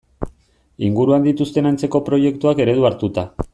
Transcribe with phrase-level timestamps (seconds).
[0.87, 3.29] Inguruan dituzten antzeko proiektuak eredu hartuta.